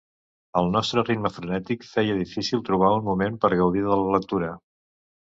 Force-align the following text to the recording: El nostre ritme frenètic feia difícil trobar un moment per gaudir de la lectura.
El 0.59 0.67
nostre 0.75 1.01
ritme 1.09 1.29
frenètic 1.33 1.85
feia 1.89 2.15
difícil 2.21 2.63
trobar 2.69 2.89
un 3.01 3.05
moment 3.09 3.37
per 3.43 3.51
gaudir 3.59 3.85
de 3.89 3.99
la 4.05 4.09
lectura. 4.17 4.49